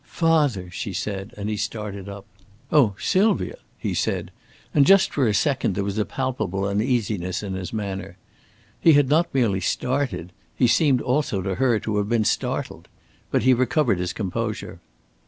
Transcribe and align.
"Father!" 0.03 0.71
she 0.71 0.93
said, 0.93 1.31
and 1.37 1.47
he 1.47 1.55
started 1.55 2.09
up. 2.09 2.25
"Oh, 2.71 2.95
Sylvia!" 2.99 3.57
he 3.77 3.93
said, 3.93 4.31
and 4.73 4.83
just 4.83 5.13
for 5.13 5.27
a 5.27 5.33
second 5.35 5.75
there 5.75 5.83
was 5.83 5.99
a 5.99 6.05
palpable 6.05 6.65
uneasiness 6.65 7.43
in 7.43 7.53
his 7.53 7.71
manner. 7.71 8.17
He 8.79 8.93
had 8.93 9.09
not 9.09 9.31
merely 9.31 9.59
started. 9.59 10.33
He 10.55 10.65
seemed 10.65 11.01
also 11.03 11.43
to 11.43 11.53
her 11.53 11.79
to 11.81 11.97
have 11.97 12.09
been 12.09 12.25
startled. 12.25 12.87
But 13.29 13.43
he 13.43 13.53
recovered 13.53 13.99
his 13.99 14.11
composure. 14.11 14.79